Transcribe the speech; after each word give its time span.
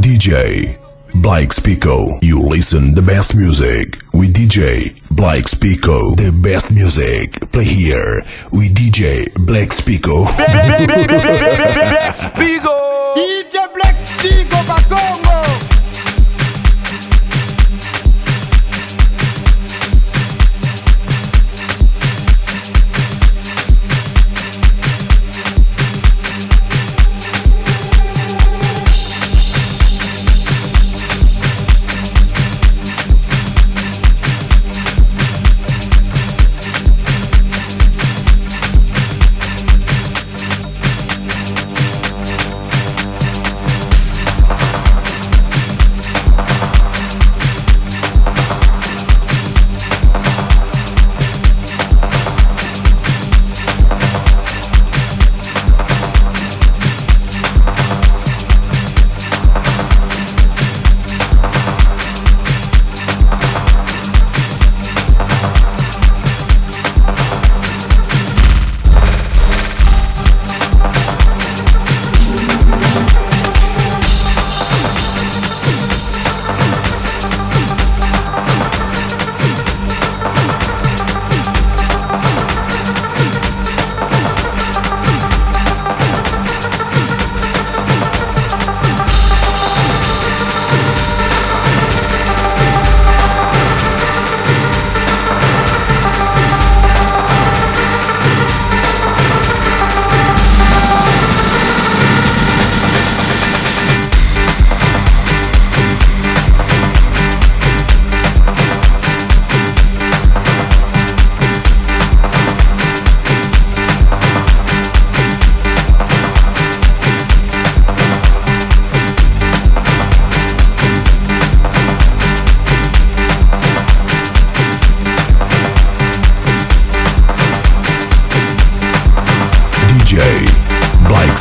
DJ 0.00 0.78
Blake 1.14 1.52
Spico. 1.52 2.18
You 2.22 2.42
listen 2.42 2.94
the 2.94 3.02
best 3.02 3.36
music 3.36 4.02
with 4.12 4.34
DJ 4.34 5.00
Blake 5.10 5.46
Spico. 5.48 6.14
The 6.16 6.32
best 6.32 6.72
music 6.72 7.52
play 7.52 7.64
here 7.64 8.24
with 8.50 8.74
DJ 8.74 9.32
Blake 9.34 9.72
Spico. 9.72 10.24
Black 10.24 12.16
Spico. 12.16 12.75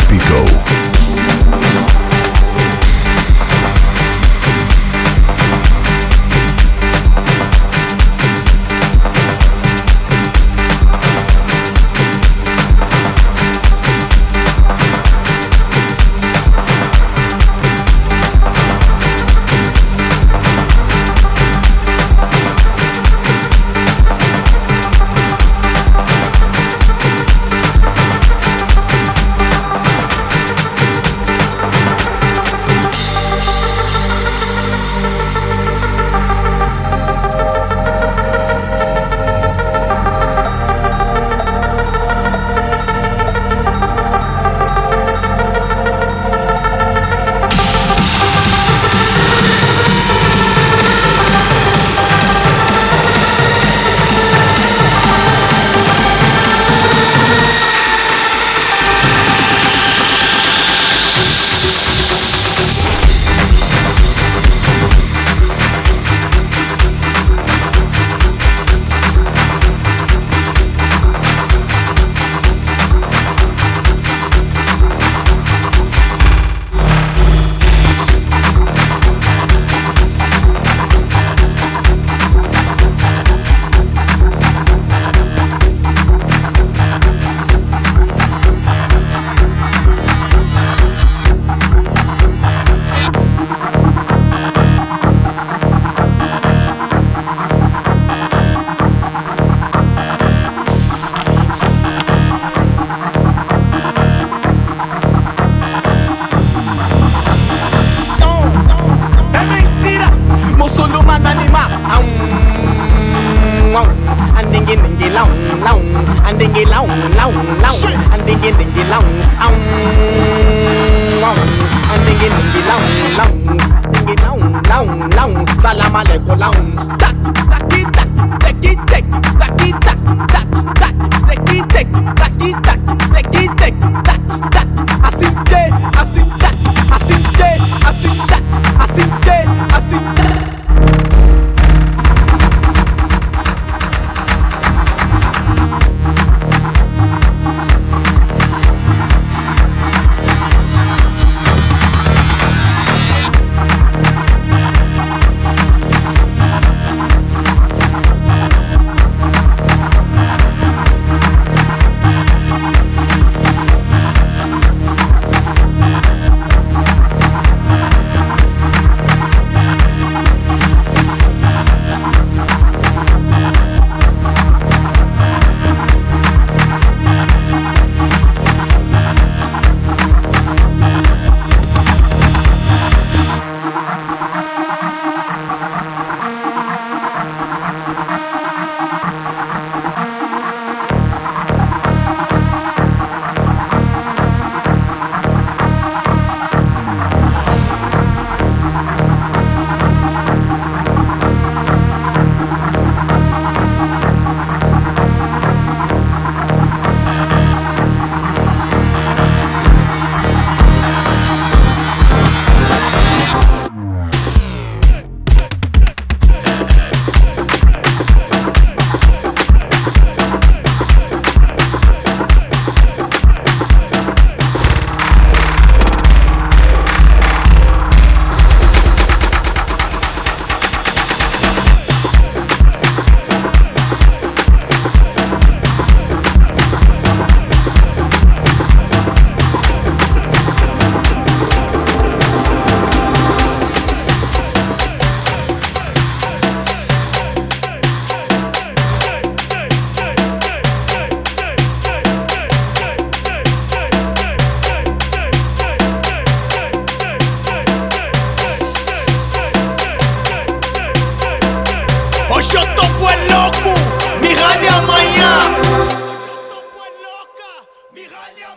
Pico. 0.03 0.84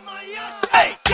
my 0.09 0.35
ass. 0.37 0.65
Hey! 0.71 1.08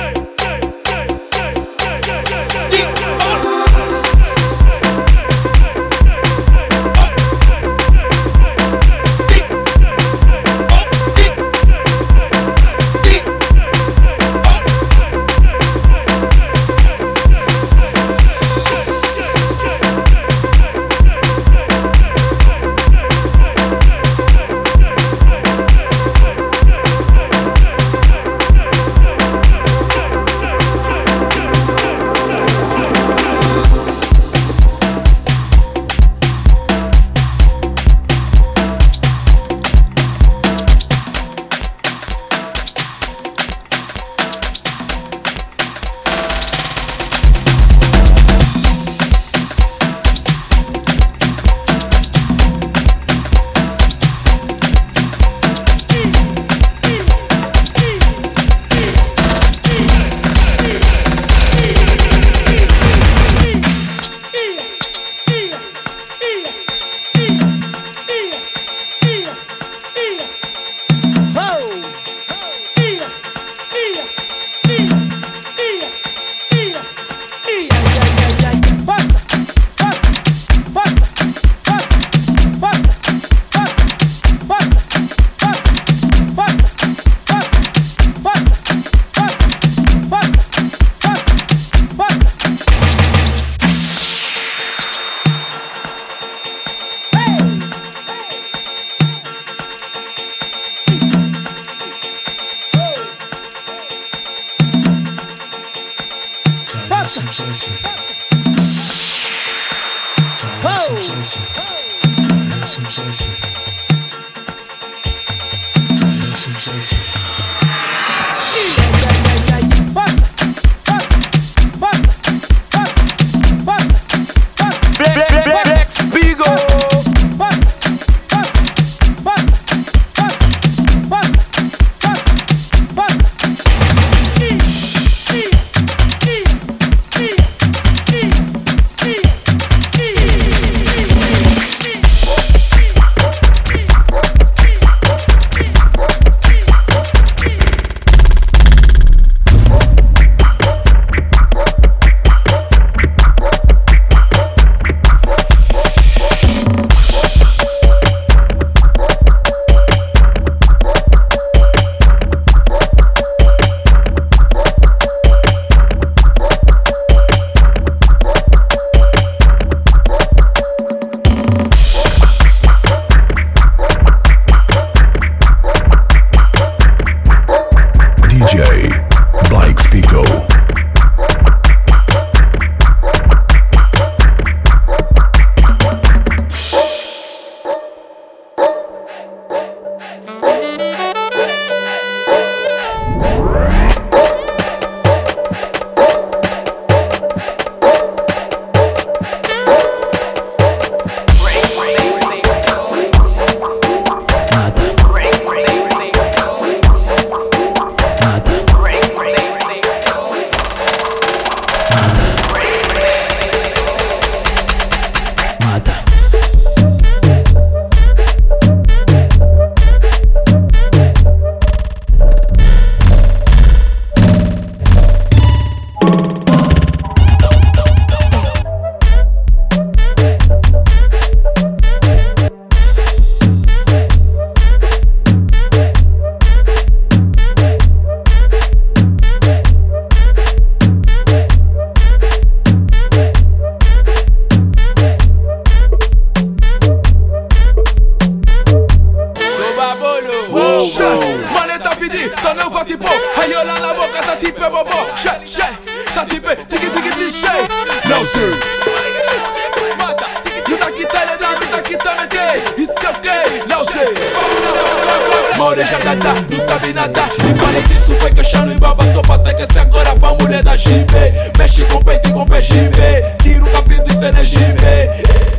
da 270.61 270.77
jipe 270.77 271.15
é 271.15 271.51
Mexe 271.57 271.85
com 271.85 272.01
peito 272.01 272.29
e 272.29 272.33
com 272.33 272.45
pé 272.45 272.61
jipe 272.61 273.01
Tira 273.41 273.63
o 273.63 273.71
cabelo 273.71 274.03
e 274.07 274.13
cê 274.13 274.25
é 274.25 275.54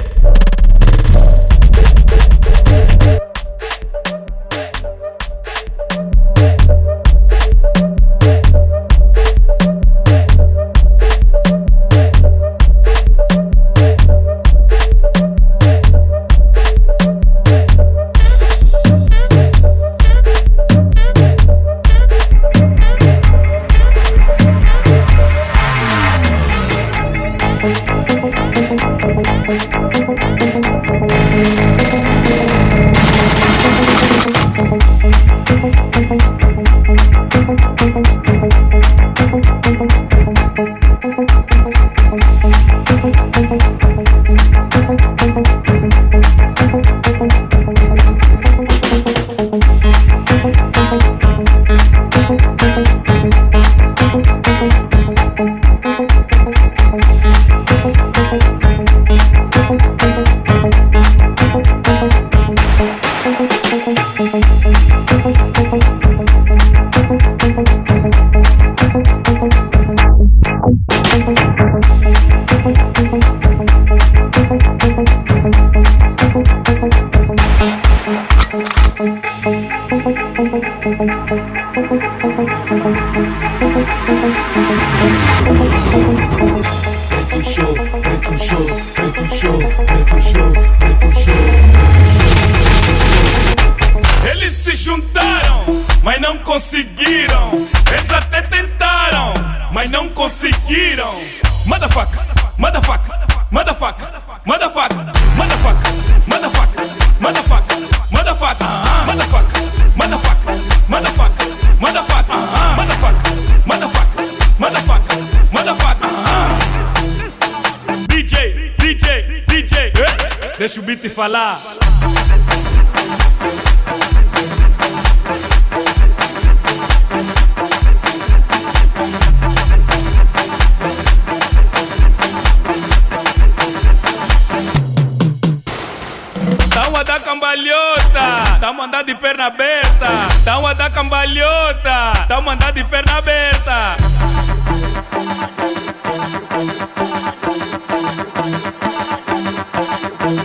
andar 138.87 139.03
de 139.03 139.15
perna 139.17 139.47
aberta. 139.47 140.07
Dá 140.45 140.59
uma 140.59 140.75
da 140.75 140.89
cambalhota. 140.89 142.13
Dá 142.29 142.39
uma 142.39 142.53
andar 142.53 142.73
de 142.73 142.85
perna 142.85 143.19
aberta. 143.19 143.97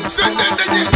Send 0.09 0.90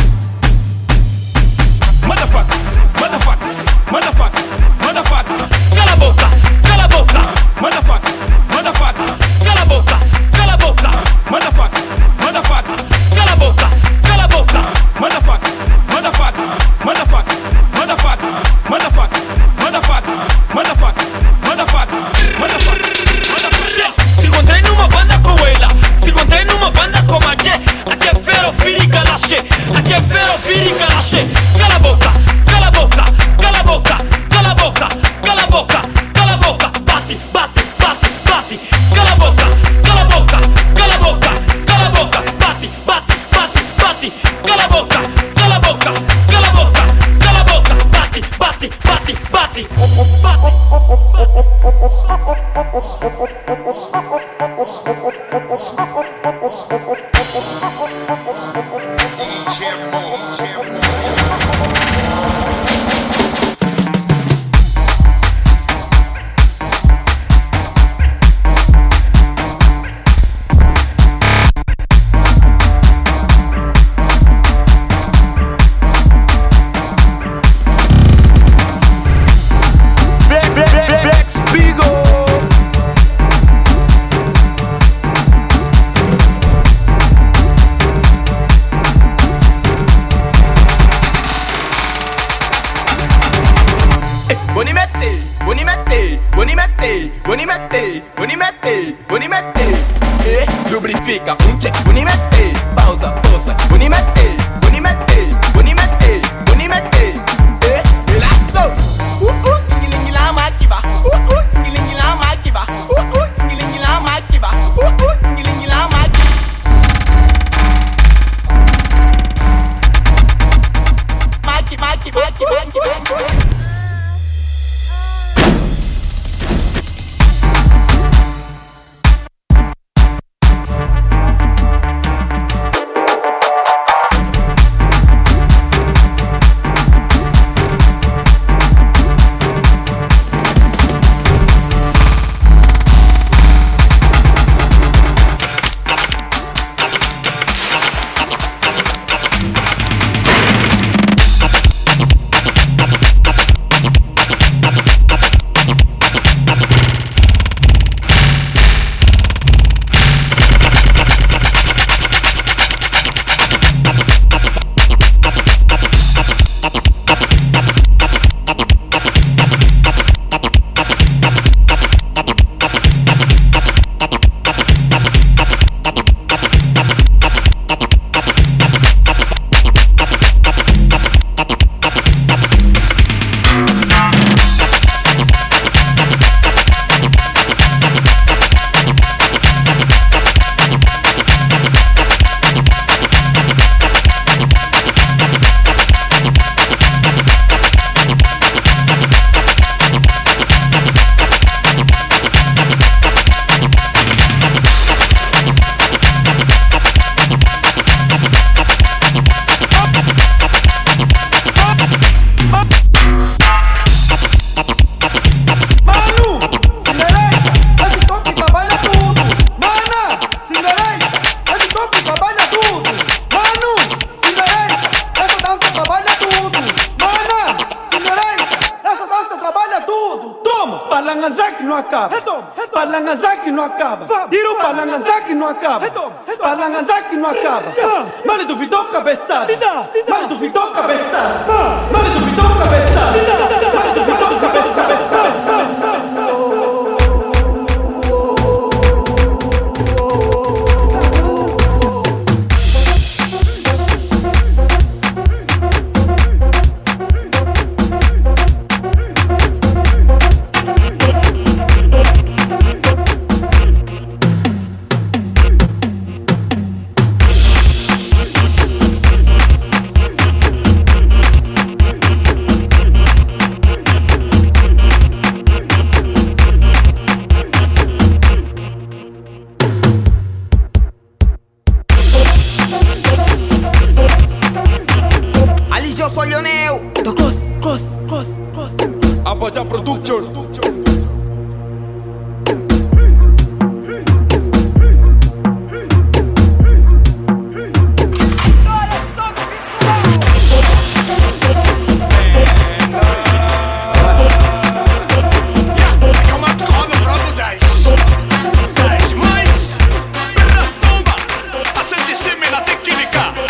la 312.55 312.63
tequímica. 312.63 313.44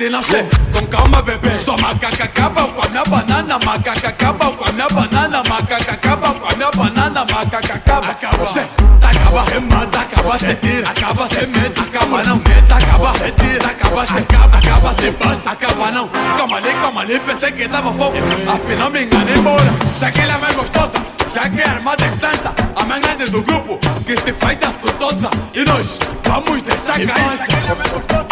Assim 0.00 0.32
che, 0.32 0.44
com 0.72 0.86
calma 0.86 1.20
bebê 1.20 1.50
Só 1.62 1.76
macaca 1.76 2.24
acaba 2.24 2.62
com 2.62 2.80
a 2.80 2.88
minha 2.88 3.04
banana 3.04 3.58
Macaca 3.62 4.08
acaba 4.08 4.46
com 4.46 4.64
a 4.66 4.72
minha 4.72 4.88
banana 4.88 5.42
Macaca 5.46 5.92
acaba 5.92 6.32
com 6.32 6.48
a 6.48 6.56
minha 6.56 6.70
banana 6.70 7.26
Macaca 7.26 7.74
acaba, 7.74 8.14
tá 8.14 8.30
acaba, 8.30 9.44
remata, 9.50 10.00
acaba, 10.00 10.38
che 10.38 10.56
Acaba, 10.86 11.28
se 11.28 11.46
mete, 11.46 11.80
acaba 11.80 12.22
não 12.24 12.36
mete 12.36 12.72
Acaba, 12.72 13.12
retira, 13.12 13.66
acaba, 13.66 14.06
che 14.06 14.18
Acaba, 14.20 14.56
acaba, 14.56 14.94
se 14.98 15.10
baixa, 15.10 15.50
acaba 15.50 15.90
não 15.90 16.08
Calma 16.08 16.56
ali, 16.56 16.72
calma 16.80 17.00
ali, 17.02 17.20
pensei 17.20 17.52
que 17.52 17.68
tava 17.68 17.92
fofo 17.92 18.16
Afinal 18.50 18.90
me 18.90 19.04
enganei, 19.04 19.36
bora 19.42 19.76
Já 20.00 20.10
que 20.10 20.20
ela 20.22 20.32
é 20.32 20.38
mais 20.38 20.56
gostosa 20.56 20.92
Já 21.28 21.46
que 21.46 21.60
é 21.60 21.68
armada 21.68 22.06
e 22.06 22.16
tanta 22.16 22.54
A 22.74 22.84
mais 22.86 23.02
grande 23.02 23.30
do 23.30 23.42
grupo 23.42 23.78
Que 24.06 24.16
se 24.16 24.32
faz 24.32 24.58
da 24.58 24.68
sutosa 24.82 25.30
E 25.52 25.62
nós 25.66 25.98
vamos 26.24 26.62
deixar 26.62 26.94
cair 26.94 27.38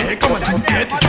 É 0.09 0.17
como 0.17 0.37
ali, 0.37 0.81
ete, 0.81 0.95
ete, 0.95 1.08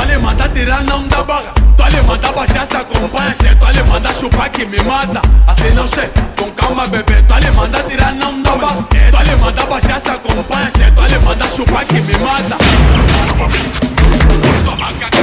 ali, 0.00 0.18
manda 0.18 0.48
tirar, 0.48 0.82
não 0.84 1.06
dá 1.08 1.22
barra 1.22 1.52
Tô 1.76 1.82
ali, 1.82 2.02
manda 2.02 2.32
baixar, 2.32 2.66
se 2.66 2.76
acompanha 2.76 3.34
tô 3.58 3.66
ali, 3.66 3.82
manda 3.84 4.12
chupar 4.14 4.48
que 4.50 4.64
me 4.64 4.82
mata 4.84 5.20
Assim 5.46 5.70
não 5.74 5.86
che, 5.86 6.08
com 6.38 6.50
calma 6.52 6.86
bebê 6.86 7.22
Tô 7.28 7.34
ali, 7.34 7.50
manda 7.50 7.82
tirar, 7.82 8.14
não 8.14 8.42
dá 8.42 8.56
barra 8.56 8.86
Tô 9.10 9.16
ali, 9.16 9.36
manda 9.36 9.66
baixar, 9.66 10.00
se 10.00 10.10
acompanha 10.10 10.70
tô 10.94 11.02
ali, 11.02 11.18
manda 11.18 11.46
chupar 11.48 11.84
que 11.84 12.00
me 12.00 12.16
mata 12.18 12.56
Só 14.64 14.76
macaca 14.76 15.22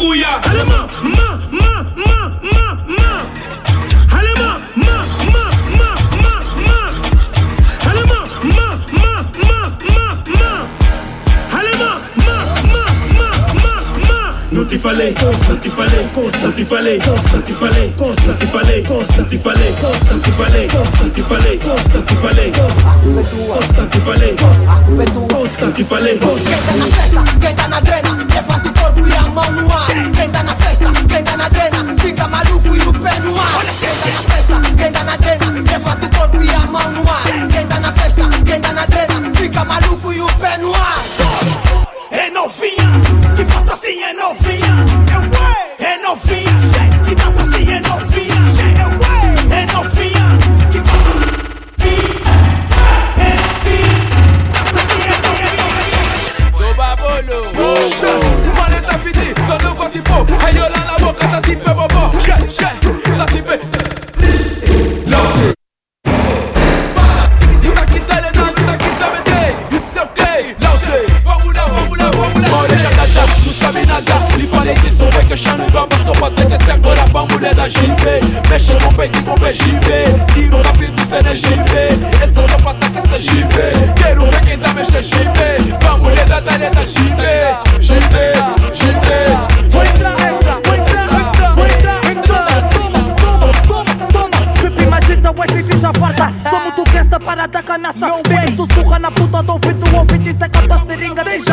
kuya 0.00 0.32
Hadi 0.48 0.64
ma, 0.64 0.80
ma, 1.16 1.28
ma, 1.60 1.72
ma, 2.08 2.18
ma, 2.54 2.66
ma 2.96 3.08
Hadi 4.12 4.32
ma, 4.40 4.50
ma, 4.86 4.96
ma, 5.32 5.44
ma, 5.76 5.90
ma, 6.24 6.32
ma 6.66 6.78
Hadi 7.84 8.02
ma, 8.10 8.20
ma, 8.56 8.68
ma, 9.00 9.10
ma, 9.48 9.60
ma, 9.96 10.06
ma 10.40 10.50
Hadi 11.54 11.72
ma, 11.80 11.90
ma, 12.26 12.38
ma, 12.72 12.84
ma, 13.18 13.30
ma, 13.64 13.72
ma 14.08 14.20
Non 14.50 14.66
ti 14.66 14.78
falei, 14.78 15.12
non 15.20 15.58
ti 15.60 15.68
falei, 15.68 16.08
non 16.14 16.52
ti 16.54 16.64
falei, 16.64 16.98
non 17.04 17.42
ti 17.44 17.52
falei, 17.52 17.92
non 17.96 18.16
ti 18.38 18.46
falei, 18.46 18.82
non 18.88 19.26
ti 19.26 19.26
falei, 19.26 19.26
non 19.26 19.26
ti 19.28 19.36
falei, 19.36 19.74
non 19.76 20.20
ti 20.22 20.30
falei, 20.30 20.66
non 20.72 21.12
ti 21.12 21.20
falei, 21.20 21.60
non 21.62 22.04
ti 22.06 22.14
falei, 22.14 22.50
non 22.50 23.88
ti 23.90 23.98
falei, 24.00 24.34
non 24.38 24.56
ti 24.72 24.72
falei, 25.28 25.58
non 25.60 25.72
ti 25.74 25.84
falei, 25.84 26.18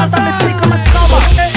Dale 0.10 0.32
click 0.40 0.62
a 0.62 0.68
la. 0.68 1.57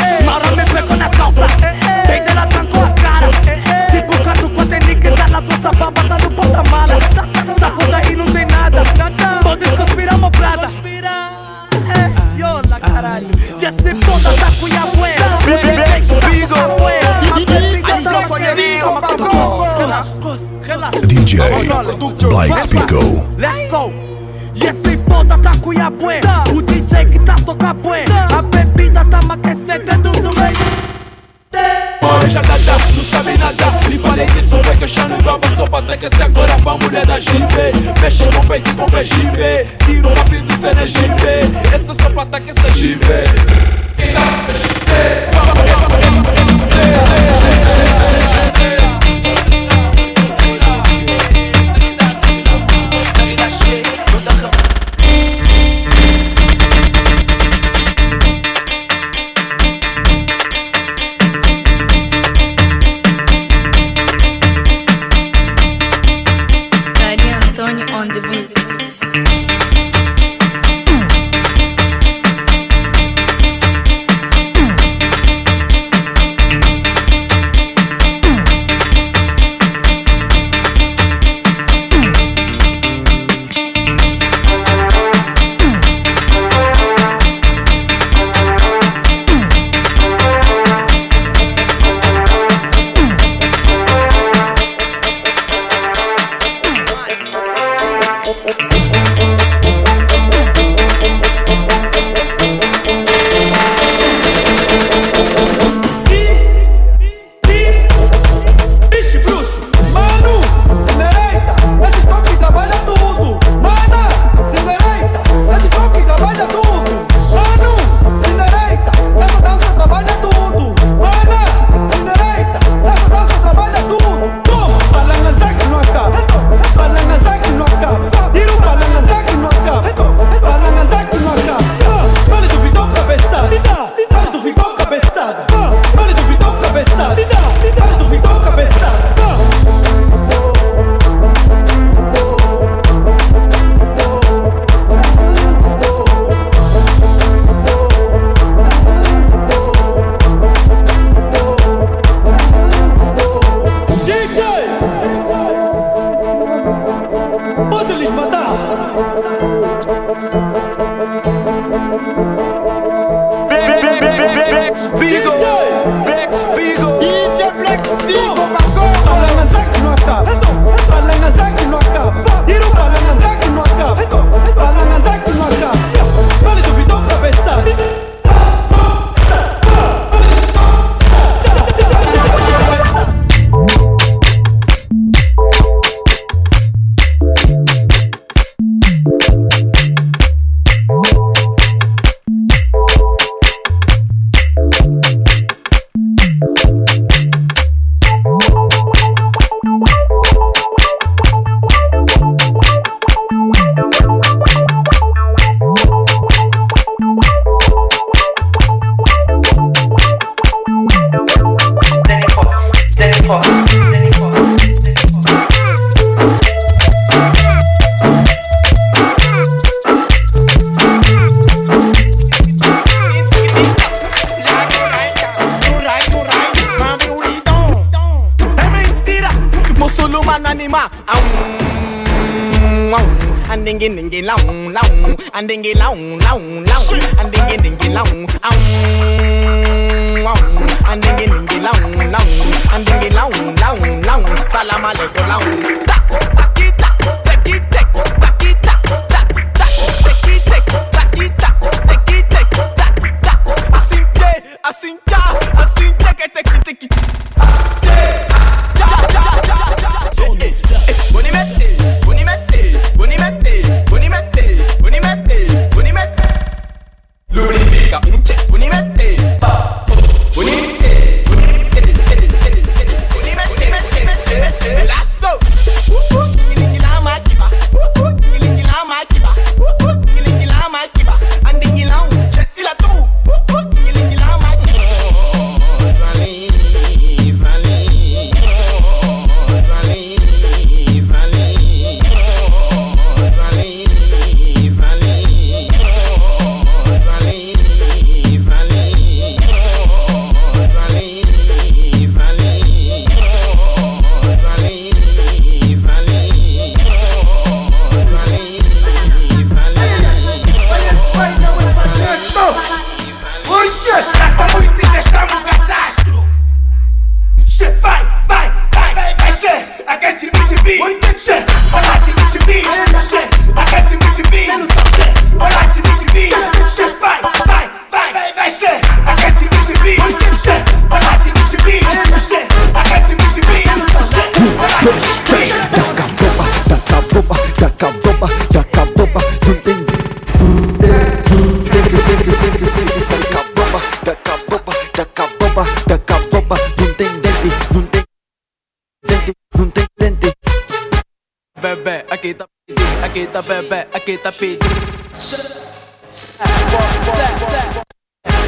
A 354.11 354.19
tá 354.19 354.33
pedindo. 354.33 354.67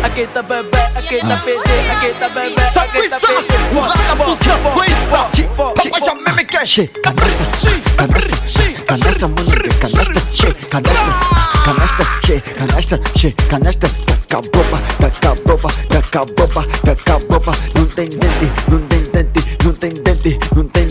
a 0.02 0.08
gente 0.08 0.42
bebê, 0.42 0.78
a 0.92 1.00
gente 1.00 1.22
pedindo, 1.22 1.30
a 1.30 1.36
gente 2.00 2.18
bebê, 2.18 2.62
aqui 2.66 3.08
tá 3.08 3.20
pedindo. 3.20 3.80
Rala 3.80 4.16
puta, 4.16 4.58
coisa, 4.74 4.96
papaya 5.56 6.14
meme 6.16 6.44
cash. 6.46 6.80
Canasta, 7.04 7.44
canasta, 7.96 8.36
canasta, 8.86 9.28
mano, 9.28 9.52
canasta, 9.78 10.20
canasta, 10.68 11.12
canasta, 11.64 12.04
canasta, 12.58 12.98
canasta, 13.48 13.88
taca 14.06 14.42
boba, 14.50 14.78
taca 14.98 15.30
boba, 15.46 15.70
taca 15.88 16.24
boba, 16.24 16.62
taca 16.84 17.18
boba. 17.20 17.52
Não 17.76 17.86
tem 17.86 18.08
dente, 18.08 18.50
não 18.68 18.80
tem 18.88 19.02
dente, 19.12 19.40
não 19.64 19.72
tem 19.74 19.94
dente, 19.94 20.38
não 20.56 20.64
tem 20.66 20.81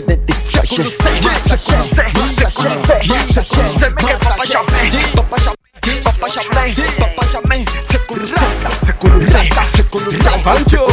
Pancho, 10.42 10.86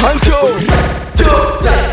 Pancho, 0.00 0.40
Pancho. 1.16 1.85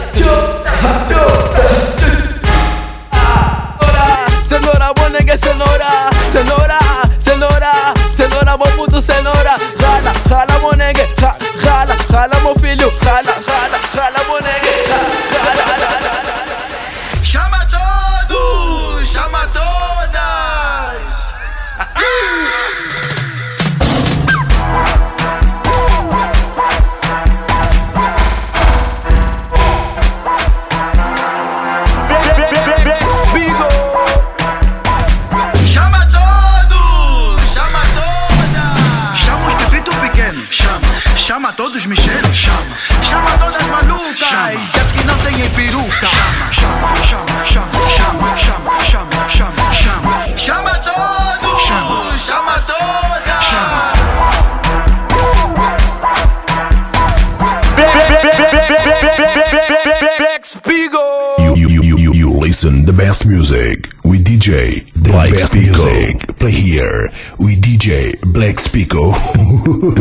play 66.43 66.51
here 66.51 67.09
with 67.39 67.61
DJ 67.61 68.19
Black 68.33 68.59
Spico. 68.59 69.11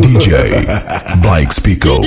DJ 0.03 1.21
Black 1.21 1.53
Spico. 1.53 2.01